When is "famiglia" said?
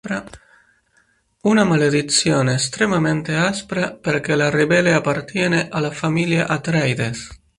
5.91-6.47